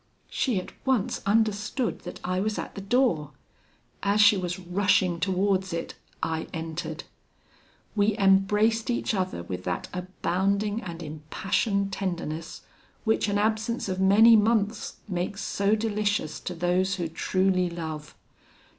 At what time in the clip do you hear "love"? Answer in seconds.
17.69-18.15